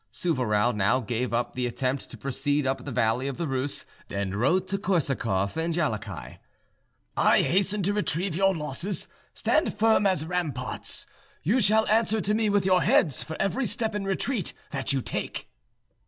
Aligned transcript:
Souvarow 0.11 0.75
now 0.75 0.99
gave 0.99 1.31
up 1.31 1.53
the 1.53 1.67
attempt 1.67 2.09
to 2.09 2.17
proceed 2.17 2.65
up 2.65 2.83
the 2.83 2.91
valley 2.91 3.27
of 3.27 3.37
the 3.37 3.47
Reuss, 3.47 3.85
and 4.09 4.33
wrote 4.33 4.67
to 4.69 4.79
Korsakoff 4.79 5.55
and 5.55 5.75
Jallachieh, 5.75 6.39
"I 7.15 7.41
hasten 7.43 7.83
to 7.83 7.93
retrieve 7.93 8.35
your 8.35 8.55
losses; 8.55 9.07
stand 9.35 9.77
firm 9.77 10.07
as 10.07 10.25
ramparts: 10.25 11.05
you 11.43 11.59
shall 11.59 11.85
answer 11.85 12.19
to 12.19 12.33
me 12.33 12.49
with 12.49 12.65
your 12.65 12.81
heads 12.81 13.21
for 13.23 13.37
every 13.39 13.67
step 13.67 13.93
in 13.93 14.05
retreat 14.05 14.53
that 14.71 14.91
you 14.91 15.01
take." 15.01 15.51